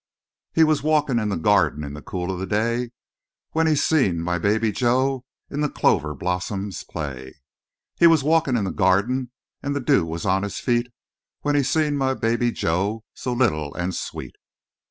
[0.51, 2.89] "He was walkin' in the gyarden in the cool o' the day
[3.51, 7.35] When He seen my baby Jo in the clover blossoms play.
[7.97, 9.29] "He was walkin' in the gyarden
[9.61, 10.87] an' the dew was on His feet
[11.41, 14.33] When He seen my baby Jo so little an' sweet.